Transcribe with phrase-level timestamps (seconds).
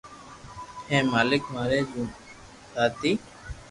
[0.89, 2.05] ھي مالڪ ماري جن
[2.71, 3.11] پھاتي